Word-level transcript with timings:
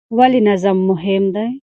ولې 0.17 0.39
نظم 0.47 0.77
مهم 0.89 1.23
دی؟ 1.35 1.47